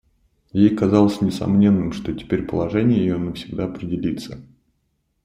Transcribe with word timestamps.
Ей 0.51 0.75
казалось 0.75 1.21
несомненным, 1.21 1.91
что 1.93 2.11
теперь 2.13 2.41
положение 2.41 2.97
ее 2.97 3.17
навсегда 3.19 3.65
определится. 3.65 4.39